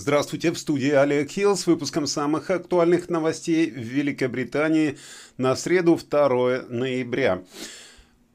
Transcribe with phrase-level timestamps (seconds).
[0.00, 4.96] Здравствуйте, в студии Олег Хилл с выпуском самых актуальных новостей в Великобритании
[5.36, 7.42] на среду 2 ноября.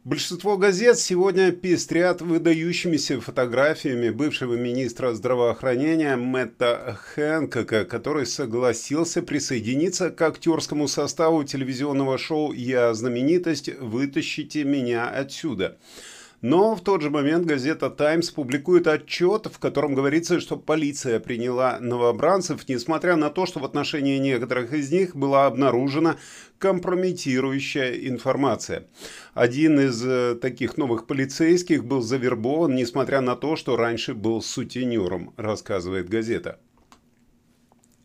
[0.04, 10.22] Большинство газет сегодня пестрят выдающимися фотографиями бывшего министра здравоохранения Мэтта Хэнкока, который согласился присоединиться к
[10.22, 13.72] актерскому составу телевизионного шоу «Я знаменитость.
[13.80, 15.80] Вытащите меня отсюда».
[16.48, 21.80] Но в тот же момент газета «Таймс» публикует отчет, в котором говорится, что полиция приняла
[21.80, 26.18] новобранцев, несмотря на то, что в отношении некоторых из них была обнаружена
[26.60, 28.86] компрометирующая информация.
[29.34, 35.34] Один из э, таких новых полицейских был завербован, несмотря на то, что раньше был сутенером,
[35.38, 36.60] рассказывает газета.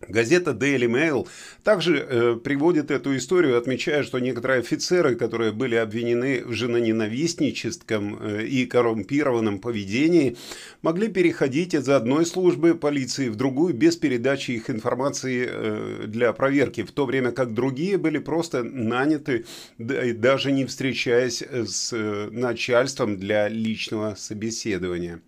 [0.09, 1.29] Газета Daily Mail
[1.63, 8.47] также э, приводит эту историю, отмечая, что некоторые офицеры, которые были обвинены в женоненавистническом э,
[8.47, 10.37] и коррумпированном поведении,
[10.83, 16.83] могли переходить из одной службы полиции в другую без передачи их информации э, для проверки,
[16.83, 19.45] в то время как другие были просто наняты,
[19.79, 25.21] даже не встречаясь с э, начальством для личного собеседования.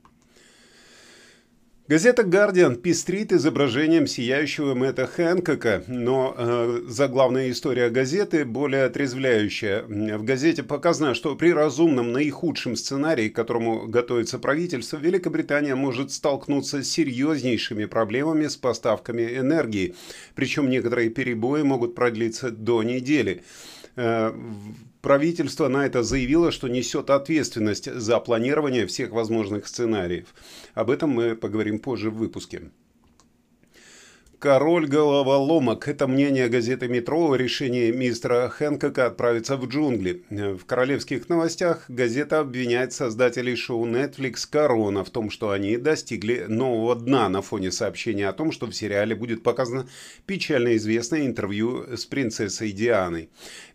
[1.92, 9.82] Газета «Гардиан» пестрит изображением сияющего Мэтта Хэнкока, но э, заглавная история газеты более отрезвляющая.
[9.82, 16.82] В газете показано, что при разумном наихудшем сценарии, к которому готовится правительство, Великобритания может столкнуться
[16.82, 19.94] с серьезнейшими проблемами с поставками энергии,
[20.34, 23.42] причем некоторые перебои могут продлиться до недели.
[25.02, 30.32] Правительство на это заявило, что несет ответственность за планирование всех возможных сценариев.
[30.74, 32.70] Об этом мы поговорим позже в выпуске.
[34.42, 40.24] Король головоломок– это мнение газеты «Метро» о решении мистера Хэнкока отправиться в джунгли.
[40.30, 46.96] В королевских новостях газета обвиняет создателей шоу Netflix «Корона» в том, что они достигли нового
[46.96, 49.86] дна на фоне сообщения о том, что в сериале будет показано
[50.26, 53.28] печально известное интервью с принцессой Дианой.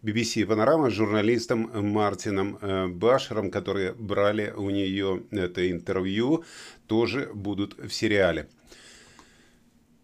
[0.03, 6.43] BBC Панорама с журналистом Мартином э, Башером, которые брали у нее это интервью,
[6.87, 8.49] тоже будут в сериале.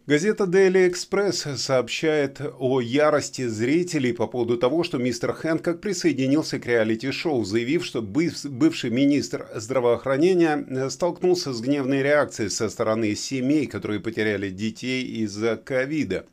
[0.06, 6.66] Газета Daily Express сообщает о ярости зрителей по поводу того, что мистер Хэнкок присоединился к
[6.66, 14.50] реалити-шоу, заявив, что бывший министр здравоохранения столкнулся с гневной реакцией со стороны семей, которые потеряли
[14.50, 16.26] детей из-за ковида.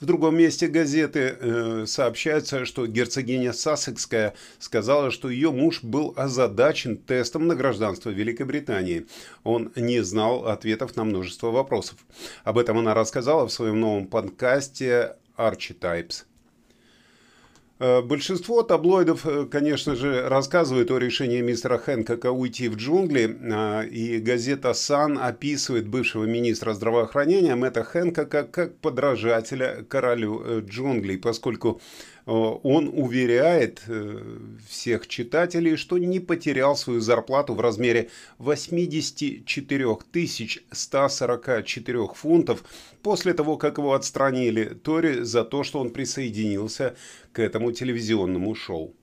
[0.00, 6.96] В другом месте газеты э, сообщается, что герцогиня Сассекская сказала, что ее муж был озадачен
[6.96, 9.06] тестом на гражданство Великобритании.
[9.42, 11.98] Он не знал ответов на множество вопросов.
[12.44, 16.27] Об этом она рассказала в своем новом подкасте Archetypes.
[17.80, 23.88] Э, большинство таблоидов, э, конечно же, рассказывают о решении мистера Хэнкока уйти в джунгли, э,
[23.88, 31.80] и газета «Сан» описывает бывшего министра здравоохранения Мэтта Хэнкока как подражателя королю джунглей, поскольку
[32.26, 33.82] он уверяет
[34.68, 39.86] всех читателей, что не потерял свою зарплату в размере 84
[40.70, 42.64] 144 фунтов
[43.02, 44.64] после того, как его отстранили.
[44.64, 46.96] Тори за то, что он присоединился
[47.42, 48.94] этому телевизионному шоу.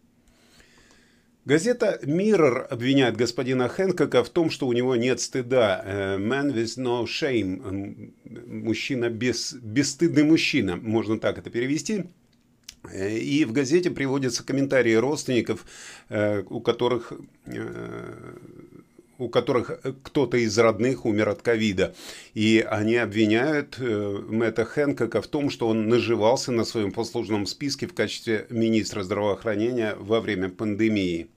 [1.46, 5.84] Газета Mirror обвиняет господина Хэнкока в том, что у него нет стыда.
[5.86, 8.12] Э, Man with no shame.
[8.48, 9.54] Мужчина без...
[9.54, 10.76] Бесстыдный мужчина.
[10.76, 12.06] Можно так это перевести.
[12.92, 15.68] Э, и в газете приводятся комментарии родственников,
[16.10, 17.14] э, у которых
[19.18, 21.96] у которых э, кто-то из родных умер от ковида.
[22.34, 27.88] И они обвиняют э, Мэтта Хэнкока в том, что он наживался на своем послужном списке
[27.88, 31.28] в качестве министра здравоохранения во время пандемии.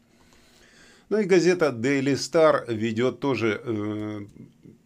[1.08, 4.20] Ну и газета Daily Star ведет тоже э,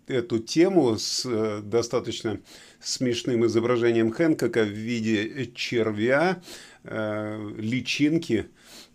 [0.07, 1.27] эту тему с
[1.63, 2.41] достаточно
[2.81, 6.43] смешным изображением Хэнкока в виде червя,
[6.85, 8.49] личинки,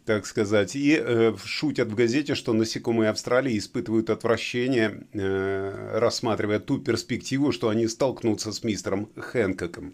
[0.08, 6.80] так сказать, и э, шутят в газете, что насекомые Австралии испытывают отвращение, э, рассматривая ту
[6.80, 9.94] перспективу, что они столкнутся с мистером Хэнкоком.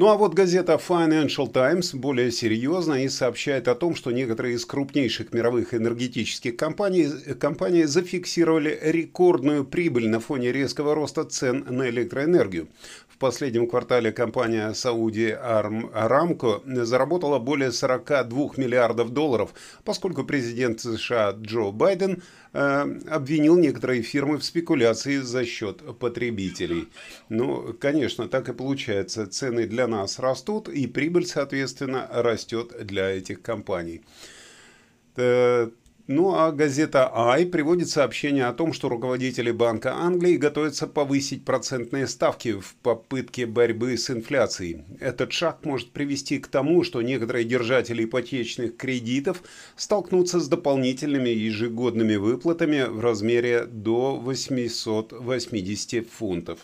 [0.00, 4.64] Ну а вот газета Financial Times более серьезно и сообщает о том, что некоторые из
[4.64, 7.08] крупнейших мировых энергетических компаний,
[7.40, 12.68] компаний зафиксировали рекордную прибыль на фоне резкого роста цен на электроэнергию.
[13.08, 19.50] В последнем квартале компания Saudi Aramco заработала более 42 миллиардов долларов,
[19.82, 22.22] поскольку президент США Джо Байден
[22.52, 26.86] э, обвинил некоторые фирмы в спекуляции за счет потребителей.
[27.28, 29.26] Ну, конечно, так и получается.
[29.26, 34.02] Цены для нас растут, и прибыль, соответственно, растет для этих компаний.
[35.16, 35.70] Э,
[36.10, 42.06] Ну а газета «Ай» приводит сообщение о том, что руководители Банка Англии готовятся повысить процентные
[42.06, 44.84] ставки в попытке борьбы с инфляцией.
[45.00, 49.42] Этот шаг может привести к тому, что некоторые держатели ипотечных кредитов
[49.76, 56.60] столкнутся с дополнительными ежегодными выплатами в размере до 880 фунтов.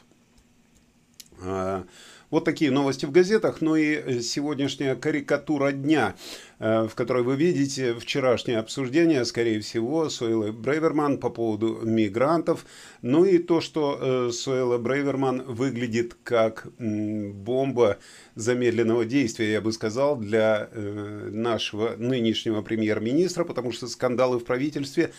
[1.44, 1.84] А,
[2.30, 3.60] вот такие новости в газетах.
[3.60, 6.16] Ну и э, сегодняшняя карикатура дня,
[6.58, 12.66] э, в которой вы видите вчерашнее обсуждение, скорее всего, Суэллы Брейверман по поводу мигрантов.
[13.02, 17.98] Ну и то, что э, Суэлла Брейверман выглядит как бомба
[18.34, 25.12] замедленного действия, я бы сказал, для нашего нынешнего премьер-министра, потому что скандалы в правительстве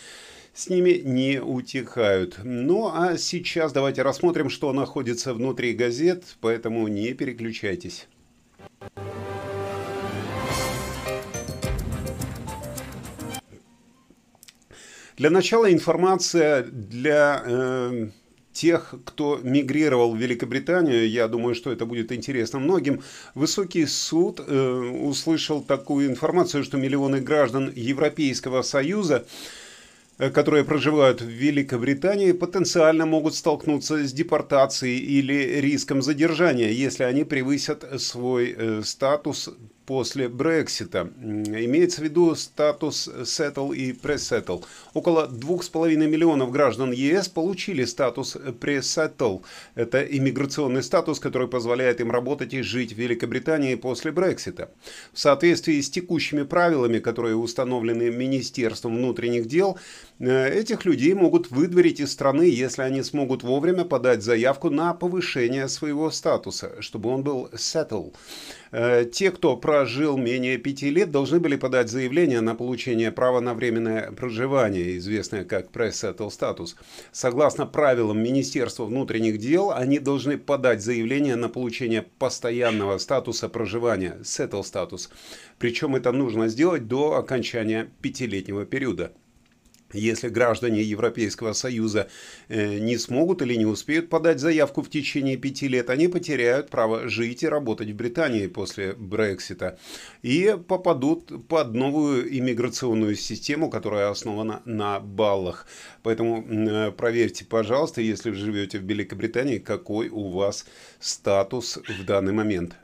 [0.56, 2.38] с ними не утихают.
[2.42, 8.08] Ну а сейчас давайте рассмотрим, что находится внутри газет, поэтому не переключайтесь.
[15.18, 18.08] Для начала информация для э,
[18.52, 23.02] тех, кто мигрировал в Великобританию, я думаю, что это будет интересно многим.
[23.34, 24.68] Высокий суд э,
[25.02, 29.26] услышал такую информацию, что миллионы граждан Европейского Союза
[30.18, 37.84] которые проживают в Великобритании, потенциально могут столкнуться с депортацией или риском задержания, если они превысят
[38.00, 39.50] свой э, статус
[39.86, 41.10] после Брексита.
[41.20, 44.64] Имеется в виду статус Settle и Pre-Settle.
[44.92, 49.42] Около 2,5 миллионов граждан ЕС получили статус Pre-Settle.
[49.74, 54.70] Это иммиграционный статус, который позволяет им работать и жить в Великобритании после Брексита.
[55.12, 59.78] В соответствии с текущими правилами, которые установлены Министерством внутренних дел,
[60.18, 66.10] этих людей могут выдворить из страны, если они смогут вовремя подать заявку на повышение своего
[66.10, 68.14] статуса, чтобы он был settle.
[68.72, 73.54] Э, те, кто прожил менее пяти лет, должны были подать заявление на получение права на
[73.54, 76.76] временное проживание, известное как pre-settle статус.
[77.12, 84.64] Согласно правилам Министерства внутренних дел, они должны подать заявление на получение постоянного статуса проживания, settle
[84.64, 85.10] статус.
[85.58, 89.12] Причем это нужно сделать до окончания пятилетнего периода.
[89.92, 92.08] Если граждане Европейского Союза
[92.48, 97.08] э, не смогут или не успеют подать заявку в течение пяти лет, они потеряют право
[97.08, 99.78] жить и работать в Британии после Брексита
[100.22, 105.68] и попадут под новую иммиграционную систему, которая основана на баллах.
[106.02, 110.66] Поэтому э, проверьте, пожалуйста, если вы живете в Великобритании, какой у вас
[110.98, 112.76] статус в данный момент.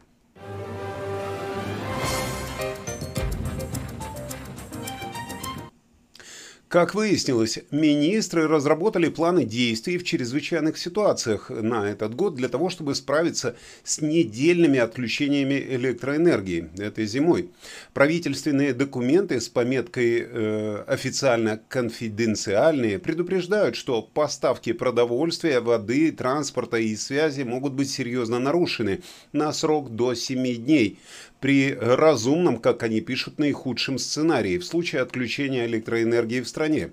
[6.72, 12.94] Как выяснилось, министры разработали планы действий в чрезвычайных ситуациях на этот год для того, чтобы
[12.94, 17.50] справиться с недельными отключениями электроэнергии этой зимой.
[17.92, 27.42] Правительственные документы с пометкой э, «официально конфиденциальные» предупреждают, что поставки продовольствия, воды, транспорта и связи
[27.42, 29.02] могут быть серьезно нарушены
[29.34, 30.98] на срок до 7 дней
[31.42, 36.92] при разумном, как они пишут, наихудшем сценарии в случае отключения электроэнергии в стране.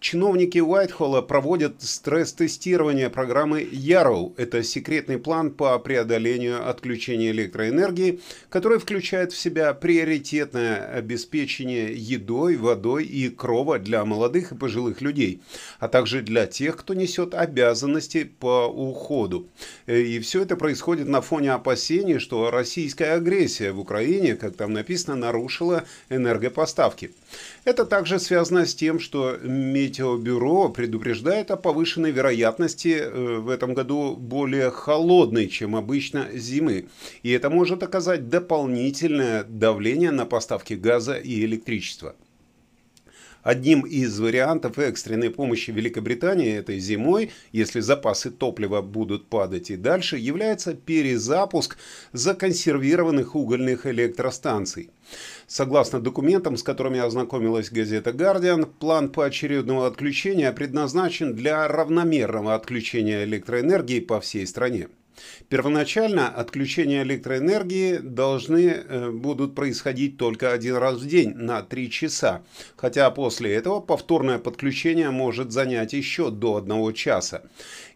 [0.00, 4.34] Чиновники Уайтхолла проводят стресс-тестирование программы Yarrow.
[4.36, 13.04] Это секретный план по преодолению отключения электроэнергии, который включает в себя приоритетное обеспечение едой, водой
[13.04, 15.40] и крова для молодых и пожилых людей,
[15.78, 19.48] а также для тех, кто несет обязанности по уходу.
[19.86, 25.16] И все это происходит на фоне опасений, что российская агрессия в Украине, как там написано,
[25.16, 27.12] нарушила энергопоставки.
[27.64, 34.16] Это также связано с тем, что Метеобюро предупреждает о повышенной вероятности э, в этом году
[34.16, 36.88] более холодной, чем обычно, зимы.
[37.22, 42.14] И это может оказать дополнительное давление на поставки газа и электричества.
[43.48, 50.18] Одним из вариантов экстренной помощи Великобритании этой зимой, если запасы топлива будут падать и дальше,
[50.18, 51.78] является перезапуск
[52.12, 54.90] законсервированных угольных электростанций.
[55.46, 64.00] Согласно документам, с которыми ознакомилась газета «Гардиан», план поочередного отключения предназначен для равномерного отключения электроэнергии
[64.00, 64.88] по всей стране.
[65.48, 72.42] Первоначально отключения электроэнергии должны э, будут происходить только один раз в день на 3 часа,
[72.76, 77.42] хотя после этого повторное подключение может занять еще до 1 часа.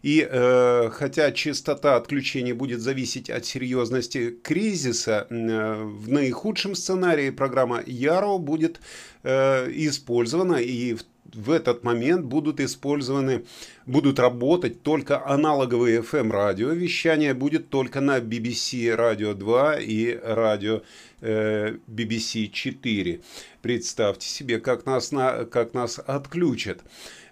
[0.01, 7.81] И э, хотя частота отключений будет зависеть от серьезности кризиса, э, в наихудшем сценарии программа
[7.85, 8.81] Яро будет
[9.23, 11.03] э, использована и в
[11.35, 13.45] в этот момент будут использованы,
[13.85, 16.69] будут работать только аналоговые FM-радио.
[16.69, 20.81] Вещание будет только на BBC Radio 2 и радио
[21.21, 23.21] э, BBC 4.
[23.61, 26.81] Представьте себе, как нас, на, как нас отключат.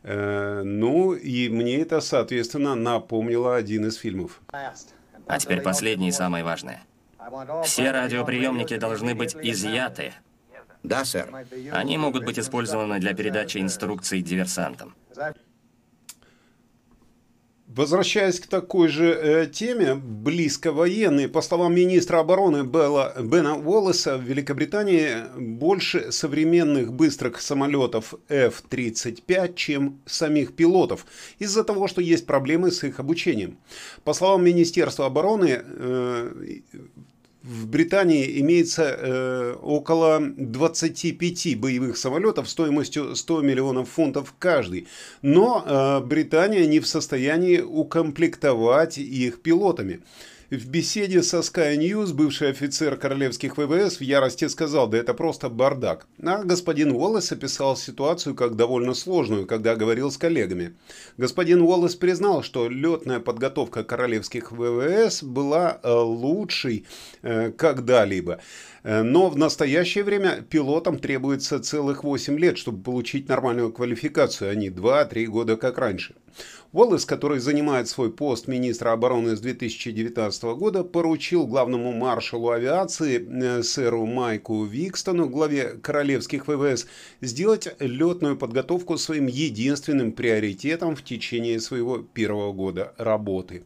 [0.03, 4.41] Э, ну, и мне это, соответственно, напомнило один из фильмов.
[4.51, 6.84] А теперь последнее и самое важное.
[7.63, 10.13] Все радиоприемники должны быть изъяты.
[10.83, 11.29] Да, сэр.
[11.71, 14.95] Они могут быть использованы для передачи инструкций диверсантам.
[17.73, 24.17] Возвращаясь к такой же э, теме, близко военные, по словам министра обороны Белла, Бена Уоллеса,
[24.17, 31.05] в Великобритании больше современных быстрых самолетов F-35, чем самих пилотов,
[31.39, 33.57] из-за того, что есть проблемы с их обучением.
[34.03, 36.59] По словам Министерства обороны, э,
[37.43, 44.88] в Британии имеется э, около 25 боевых самолетов стоимостью 100 миллионов фунтов каждый.
[45.24, 50.01] Но э, Британия не в состоянии укомплектовать их пилотами.
[50.51, 55.48] В беседе со Sky News бывший офицер королевских ВВС в ярости сказал, да это просто
[55.48, 56.08] бардак.
[56.22, 60.75] А господин Уоллес описал ситуацию как довольно сложную, когда говорил с коллегами.
[61.15, 66.86] Господин Уоллес признал, что летная подготовка королевских ВВС была э, лучшей
[67.22, 68.41] э, когда-либо.
[68.84, 74.55] Э, но в настоящее время пилотам требуется целых 8 лет, чтобы получить нормальную квалификацию, а
[74.55, 76.13] не 2-3 года, как раньше.
[76.73, 83.61] Уоллес, который занимает свой пост министра обороны с 2019 года, поручил главному маршалу авиации э,
[83.61, 86.87] сэру Майку Викстону, главе королевских ВВС,
[87.19, 93.63] сделать летную подготовку своим единственным приоритетом в течение своего первого года работы.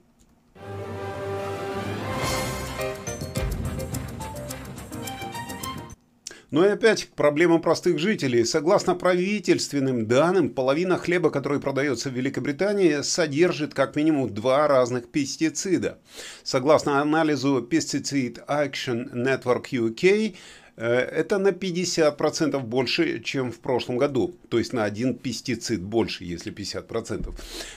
[6.52, 8.46] Но ну и опять к проблемам простых жителей.
[8.46, 16.00] Согласно правительственным данным, половина хлеба, который продается в Великобритании, содержит как минимум два разных пестицида.
[16.44, 20.36] Согласно анализу Pesticide Action Network UK,
[20.82, 24.36] это на 50% больше, чем в прошлом году.
[24.50, 27.34] То есть на один пестицид больше, если 50%.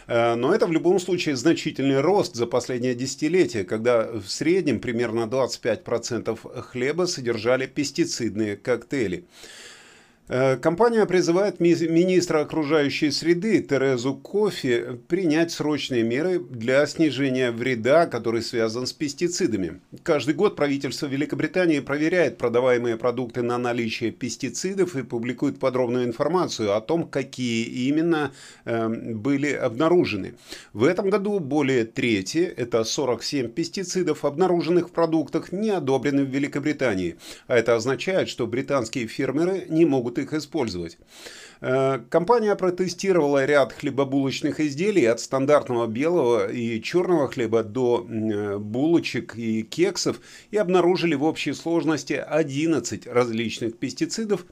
[0.08, 5.26] Э, но это в любом случае значительный рост за последнее десятилетие, когда в среднем примерно
[5.26, 9.26] 25% хлеба содержали пестицидные коктейли.
[10.28, 18.42] Э, компания призывает министра окружающей среды Терезу Кофи принять срочные меры для снижения вреда, который
[18.42, 19.80] связан с пестицидами.
[20.02, 26.80] Каждый год правительство Великобритании проверяет продаваемые продукты на наличие пестицидов и публикует подробную информацию о
[26.82, 28.32] том, какие именно
[28.66, 30.34] э, были обнаружены.
[30.74, 37.16] В этом году более трети, это 47 пестицидов, обнаруженных в продуктах, не одобрены в Великобритании.
[37.46, 40.98] А это означает, что британские фермеры не могут их использовать.
[41.60, 49.36] Э, компания протестировала ряд хлебобулочных изделий от стандартного белого и черного хлеба до э, булочек
[49.36, 50.20] и кексов
[50.50, 54.46] и обнаружили в общей сложности 11 различных пестицидов,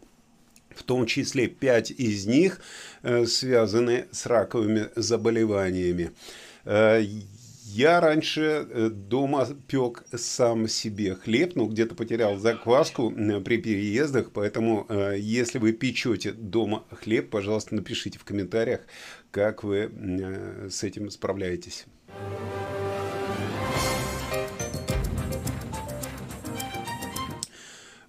[0.74, 2.60] в том числе 5 из них
[3.02, 6.12] э, связаны с раковыми заболеваниями.
[7.68, 14.86] Я раньше э, дома пек сам себе хлеб, но где-то потерял закваску при переездах, поэтому
[14.88, 18.82] э, если вы печете дома хлеб, пожалуйста, напишите в комментариях,
[19.32, 21.86] как вы э, с этим справляетесь.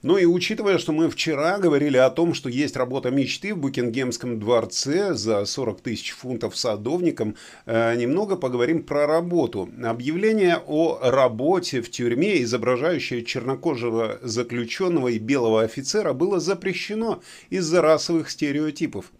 [0.03, 4.39] Ну и учитывая, что мы вчера говорили о том, что есть работа мечты в Букингемском
[4.39, 7.35] дворце за 40 тысяч фунтов садовником,
[7.65, 9.69] э, немного поговорим про работу.
[9.83, 18.29] Объявление о работе в тюрьме, изображающее чернокожего заключенного и белого офицера, было запрещено из-за расовых
[18.29, 19.11] стереотипов.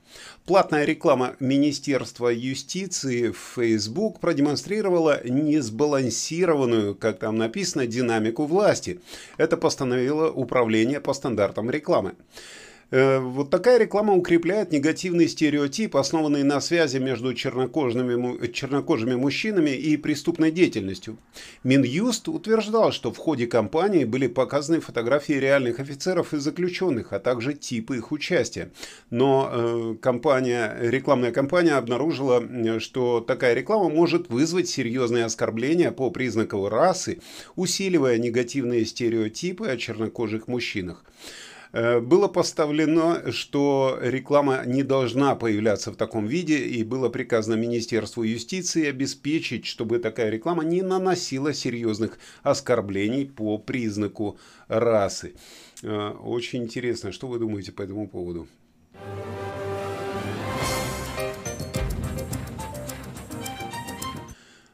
[0.48, 9.02] Платная реклама Министерства юстиции в Facebook продемонстрировала несбалансированную, как там написано, динамику власти.
[9.36, 12.16] Это постановило Управление по стандартам рекламы.
[12.90, 19.98] Э, вот такая реклама укрепляет негативный стереотип, основанный на связи между чернокожими, чернокожими мужчинами и
[19.98, 21.18] преступной деятельностью.
[21.64, 27.54] Минюст утверждал, что в ходе кампании были показаны фотографии реальных офицеров и заключенных, а также
[27.54, 28.72] типы их участия.
[29.10, 32.44] Но э, компания, рекламная кампания обнаружила,
[32.80, 37.20] что такая реклама может вызвать серьезные оскорбления по признаку расы,
[37.56, 41.04] усиливая негативные стереотипы о чернокожих мужчинах.
[41.74, 48.24] Э, было поставлено, что реклама не должна появляться в таком виде, и было приказано Министерству
[48.24, 55.34] юстиции обеспечить, чтобы такая реклама не наносила серьезных оскорблений по признаку расы.
[55.84, 58.48] Э, очень интересно, что вы думаете по этому поводу?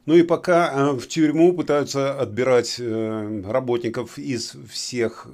[0.06, 5.28] Ну и пока э, в тюрьму пытаются отбирать работников из всех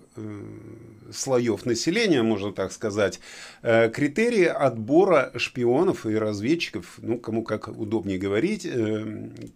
[1.12, 3.20] слоев населения, можно так сказать,
[3.62, 8.64] критерии отбора шпионов и разведчиков, ну, кому как удобнее говорить,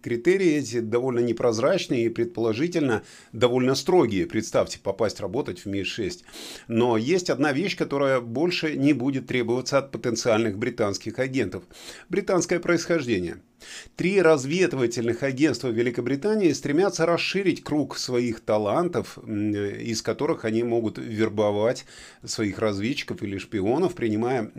[0.02, 4.26] критерии эти довольно непрозрачные и, предположительно, довольно строгие.
[4.26, 6.22] Представьте, попасть работать в МИ-6.
[6.68, 11.64] Но есть одна вещь, которая больше не будет требоваться от потенциальных британских агентов.
[12.08, 13.38] Британское происхождение–
[13.96, 21.84] Три разведывательных агентства Великобритании стремятся расширить круг своих талантов, из которых они могут вербовать
[22.24, 24.50] своих разведчиков или шпионов, принимая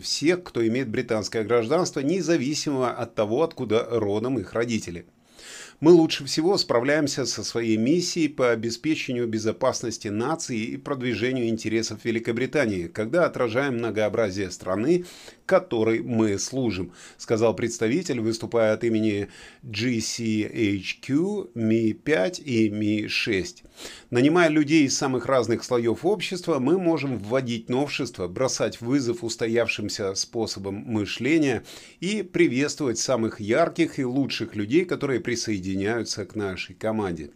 [0.00, 5.06] всех, кто имеет британское гражданство, независимо от того, откуда родом их родители.
[5.80, 12.86] Мы лучше всего справляемся со своей миссией по обеспечению безопасности нации и продвижению интересов Великобритании,
[12.86, 15.04] когда отражаем многообразие страны,
[15.46, 19.28] которой мы служим, сказал представитель, выступая от имени
[19.64, 23.64] GCHQ, Mi-5 и Mi-6.
[24.10, 30.76] Нанимая людей из самых разных слоев общества, мы можем вводить новшества, бросать вызов устоявшимся способам
[30.86, 31.64] мышления
[32.00, 37.30] и приветствовать самых ярких и лучших людей, которые присоединяются к нашей команде.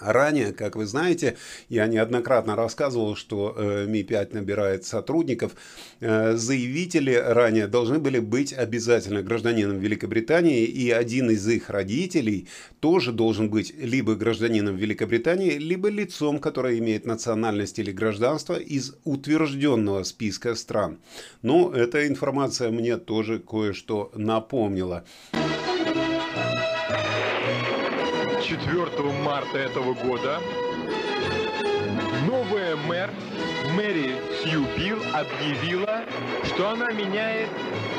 [0.00, 1.36] Ранее, как вы знаете,
[1.68, 5.52] я неоднократно рассказывал, что э, Ми-5 набирает сотрудников.
[6.00, 12.48] Э, заявители ранее должны были быть обязательно гражданином Великобритании, и один из их родителей
[12.80, 20.02] тоже должен быть либо гражданином Великобритании, либо лицом, которое имеет национальность или гражданство из утвержденного
[20.04, 20.98] списка стран.
[21.42, 25.04] Но эта информация мне тоже кое-что напомнила.
[28.66, 30.40] 4 марта этого года
[32.26, 33.10] новая мэр
[33.76, 36.04] Мэри Сью Билл объявила,
[36.44, 37.48] что она меняет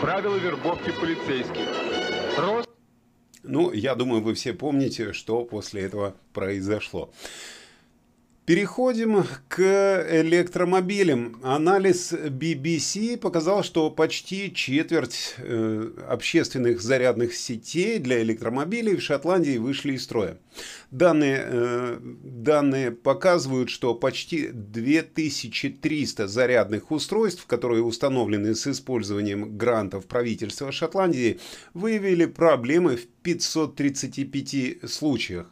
[0.01, 1.67] правила вербовки полицейских.
[2.37, 2.69] Рост...
[3.43, 7.11] Ну, я думаю, вы все помните, что после этого произошло.
[8.47, 9.59] Переходим к
[10.09, 11.37] электромобилям.
[11.43, 19.95] Анализ BBC показал, что почти четверть э, общественных зарядных сетей для электромобилей в Шотландии вышли
[19.95, 20.37] из строя.
[20.91, 30.71] Данные, э, данные показывают, что почти 2300 зарядных устройств, которые установлены с использованием грантов правительства
[30.71, 31.41] Шотландии,
[31.73, 35.51] выявили проблемы в 535 случаях.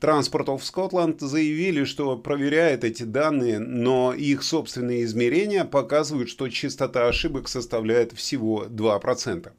[0.00, 7.06] Transport of Scotland заявили, что проверяет эти данные, но их собственные измерения показывают, что частота
[7.06, 9.50] ошибок составляет всего 2%.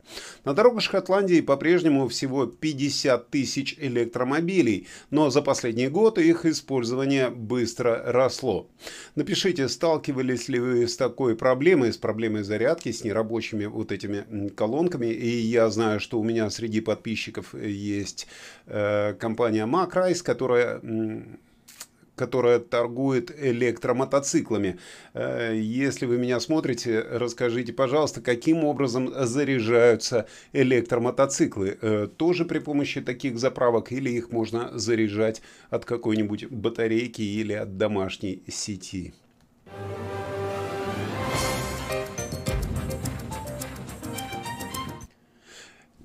[0.43, 8.01] На дорогах Шотландии по-прежнему всего 50 тысяч электромобилей, но за последний год их использование быстро
[8.05, 8.67] росло.
[9.13, 15.07] Напишите, сталкивались ли вы с такой проблемой, с проблемой зарядки, с нерабочими вот этими колонками.
[15.07, 18.27] И я знаю, что у меня среди подписчиков есть
[18.65, 20.81] э, компания Macrise, которая
[22.15, 24.77] которая торгует электромотоциклами.
[25.13, 31.79] Э, если вы меня смотрите, расскажите, пожалуйста, каким образом заряжаются электромотоциклы?
[31.81, 35.41] Э, тоже при помощи таких заправок или их можно заряжать
[35.71, 39.13] от какой-нибудь батарейки или от домашней сети?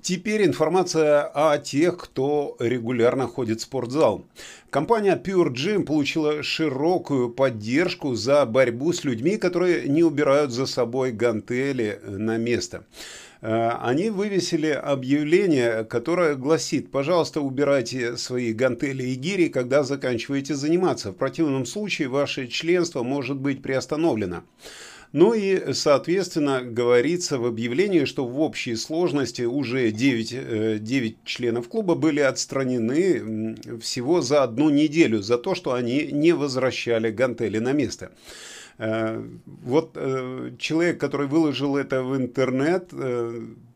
[0.07, 4.25] Теперь информация о тех, кто регулярно ходит в спортзал.
[4.69, 11.11] Компания Pure Gym получила широкую поддержку за борьбу с людьми, которые не убирают за собой
[11.11, 12.85] гантели на место.
[13.41, 21.11] Э, они вывесили объявление, которое гласит, пожалуйста, убирайте свои гантели и гири, когда заканчиваете заниматься.
[21.11, 24.43] В противном случае ваше членство может быть приостановлено.
[25.13, 31.69] Ну и, соответственно, говорится в объявлении, что в общей сложности уже 9, 9 э, членов
[31.69, 37.71] клуба были отстранены всего за одну неделю за то, что они не возвращали гантели на
[37.71, 38.11] место.
[38.77, 42.91] Э, вот э, человек, который выложил это в интернет,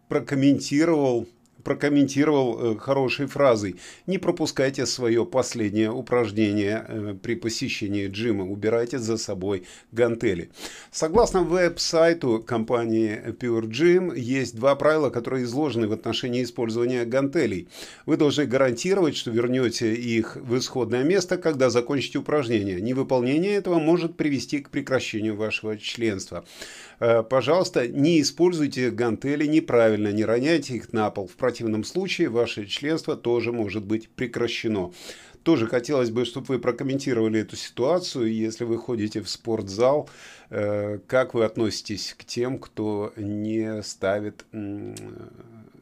[0.10, 1.28] прокомментировал
[1.64, 9.18] прокомментировал э, хорошей фразой «Не пропускайте свое последнее упражнение э, при посещении джима, убирайте за
[9.18, 10.52] собой гантели».
[10.92, 17.68] Согласно веб-сайту компании Pure Gym, есть два правила, которые изложены в отношении использования гантелей.
[18.06, 22.82] Вы должны гарантировать, что вернете их в исходное место, когда закончите упражнение.
[22.82, 26.46] Невыполнение этого может привести к прекращению вашего членства.
[27.02, 31.28] Э, пожалуйста, не используйте гантели неправильно, не роняйте их на пол.
[31.28, 34.94] В противном случае ваше членство тоже может быть прекращено.
[35.42, 38.32] Тоже хотелось бы, чтобы вы прокомментировали эту ситуацию.
[38.32, 40.08] Если вы ходите в спортзал,
[40.52, 44.46] э, как вы относитесь к тем, кто не ставит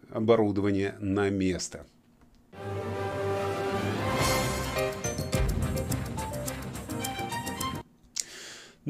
[0.10, 1.86] оборудование на место?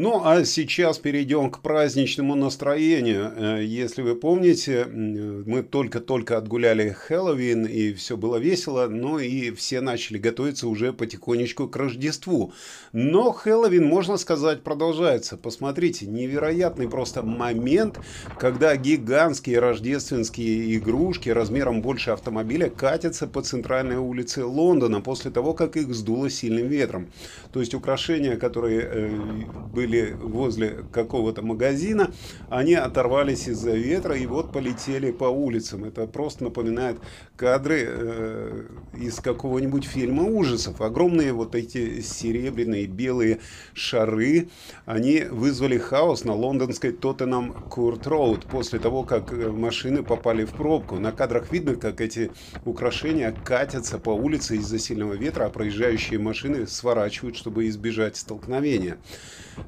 [0.01, 3.33] Ну а сейчас перейдем к праздничному настроению.
[3.35, 9.81] Э, если вы помните, мы только-только отгуляли Хэллоуин и все было весело, но и все
[9.81, 12.53] начали готовиться уже потихонечку к Рождеству.
[12.93, 15.35] Но Хэллоуин, можно сказать, продолжается.
[15.35, 17.99] Посмотрите, невероятный просто момент,
[18.37, 25.75] когда гигантские рождественские игрушки размером больше автомобиля катятся по центральной улице Лондона после того, как
[25.75, 27.11] их сдуло сильным ветром.
[27.51, 29.09] То есть украшения, которые э,
[29.73, 32.11] были были возле какого-то магазина,
[32.49, 35.83] они оторвались из-за ветра и вот полетели по улицам.
[35.83, 36.97] Это просто напоминает
[37.35, 38.63] кадры э,
[38.97, 40.81] из какого-нибудь фильма ужасов.
[40.81, 43.39] Огромные вот эти серебряные белые
[43.73, 44.49] шары,
[44.85, 50.51] они вызвали хаос на лондонской Тоттенам Курт Роуд после того, как э, машины попали в
[50.51, 50.99] пробку.
[50.99, 52.31] На кадрах видно, как эти
[52.65, 58.97] украшения катятся по улице из-за сильного ветра, а проезжающие машины сворачивают, чтобы избежать столкновения.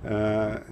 [0.03, 0.63] Э,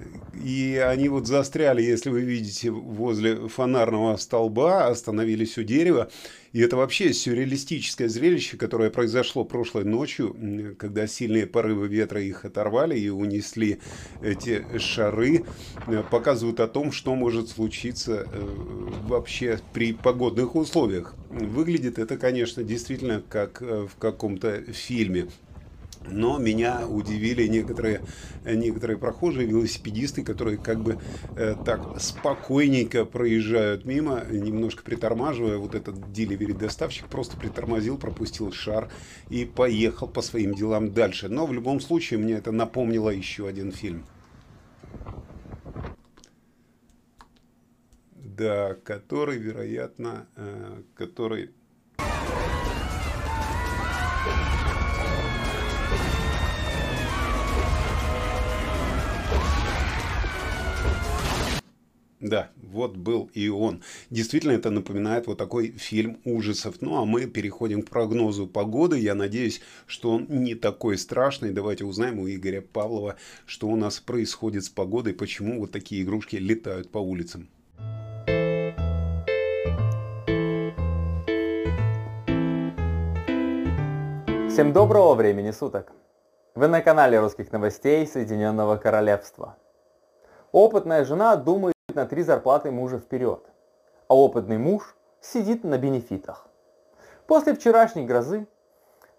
[0.44, 6.10] и они вот застряли, если вы видите, возле фонарного столба, остановились у дерева.
[6.52, 12.98] И это вообще сюрреалистическое зрелище, которое произошло прошлой ночью, когда сильные порывы ветра их оторвали
[12.98, 13.78] и унесли
[14.20, 15.44] эти шары,
[15.86, 18.46] э, показывают о том, что может случиться э,
[19.06, 21.14] вообще при погодных условиях.
[21.28, 25.28] Выглядит это, конечно, действительно как в каком-то фильме.
[26.06, 28.02] Но меня удивили некоторые,
[28.44, 30.98] некоторые прохожие, велосипедисты, которые как бы
[31.36, 35.58] э, так спокойненько проезжают мимо, немножко притормаживая.
[35.58, 38.88] Вот этот деливери-доставщик просто притормозил, пропустил шар
[39.28, 41.28] и поехал по своим делам дальше.
[41.28, 44.06] Но в любом случае мне это напомнило еще один фильм.
[48.14, 51.50] Да, который, вероятно, э, который
[62.20, 63.82] Да, вот был и он.
[64.10, 66.76] Действительно, это напоминает вот такой фильм ужасов.
[66.82, 68.98] Ну, а мы переходим к прогнозу погоды.
[68.98, 71.50] Я надеюсь, что он не такой страшный.
[71.50, 76.36] Давайте узнаем у Игоря Павлова, что у нас происходит с погодой, почему вот такие игрушки
[76.36, 77.48] летают по улицам.
[84.50, 85.92] Всем доброго времени суток!
[86.54, 89.56] Вы на канале русских новостей Соединенного Королевства.
[90.52, 93.42] Опытная жена думает на три зарплаты мужа вперед,
[94.08, 96.46] а опытный муж сидит на бенефитах.
[97.26, 98.46] После вчерашней грозы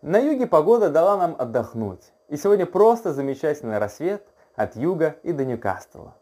[0.01, 5.45] на юге погода дала нам отдохнуть, и сегодня просто замечательный рассвет от юга и до
[5.45, 6.15] Ньюкасла.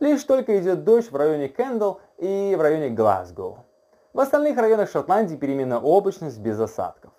[0.00, 3.64] Лишь только идет дождь в районе Кендалл и в районе Глазго.
[4.12, 7.12] В остальных районах Шотландии переменная облачность без осадков.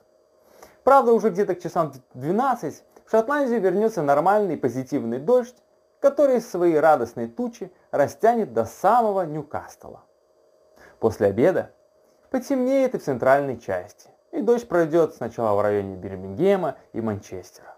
[0.83, 5.55] Правда, уже где-то к часам 12 в Шотландию вернется нормальный позитивный дождь,
[5.99, 10.03] который свои радостные тучи растянет до самого Ньюкасла.
[10.99, 11.71] После обеда
[12.29, 17.75] потемнеет и в центральной части, и дождь пройдет сначала в районе Бирмингема и Манчестера.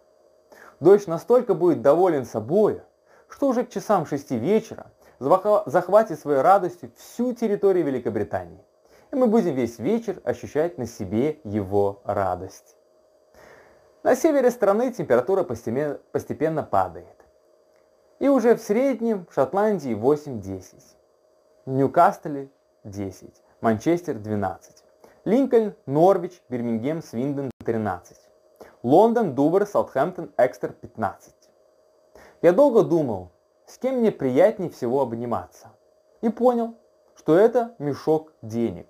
[0.80, 2.82] Дождь настолько будет доволен собой,
[3.30, 4.88] что уже к часам 6 вечера
[5.20, 8.66] захватит своей радостью всю территорию Великобритании.
[9.12, 12.76] И мы будем весь вечер ощущать на себе его радость.
[14.04, 17.21] На севере страны температура постепенно падает.
[18.22, 20.76] И уже в среднем в Шотландии 8-10.
[21.66, 22.52] В Ньюкасле
[22.84, 23.34] 10.
[23.62, 24.84] Манчестер 12.
[25.26, 28.16] Линкольн, Норвич, Бирмингем, Свинден 13.
[28.84, 31.34] Лондон, Дувр, Саутхэмптон, Экстер 15.
[32.44, 33.32] Я долго думал,
[33.66, 35.72] с кем мне приятнее всего обниматься.
[36.22, 36.76] И понял,
[37.16, 38.86] что это мешок денег.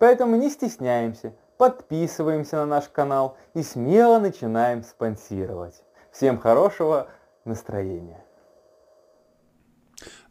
[0.00, 5.80] Поэтому не стесняемся, подписываемся на наш канал и смело начинаем спонсировать.
[6.10, 7.06] Всем хорошего
[7.44, 8.23] настроения.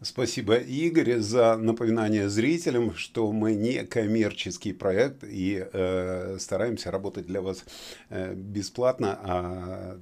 [0.04, 7.42] Спасибо, Игорь, за напоминание зрителям, что мы не коммерческий проект и э, стараемся работать для
[7.42, 7.64] вас
[8.10, 10.00] э, бесплатно, а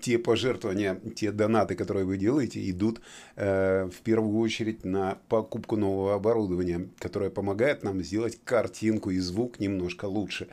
[0.00, 3.00] те пожертвования, те донаты, которые вы делаете, идут
[3.36, 9.60] э, в первую очередь на покупку нового оборудования, которое помогает нам сделать картинку и звук
[9.60, 10.48] немножко лучше.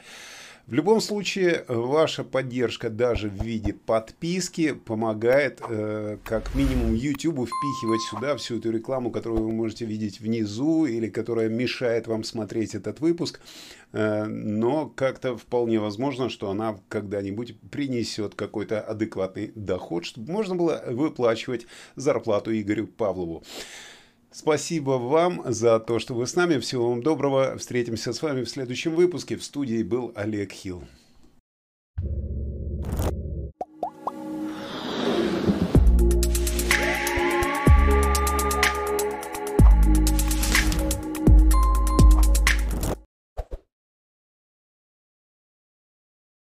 [0.68, 8.02] В любом случае, ваша поддержка даже в виде подписки помогает э, как минимум YouTube впихивать
[8.02, 13.00] сюда всю эту рекламу, которую вы можете видеть внизу или которая мешает вам смотреть этот
[13.00, 13.40] выпуск.
[13.94, 18.82] Э, но как-то вполне возможно, что она когда-нибудь принесет какой-то
[19.38, 23.44] адекватный доход, чтобы можно было выплачивать зарплату Игорю Павлову.
[24.32, 26.60] Спасибо вам за то, что вы с нами.
[26.60, 27.58] Всего вам доброго.
[27.58, 29.36] Встретимся с вами в следующем выпуске.
[29.36, 30.84] В студии был Олег Хилл.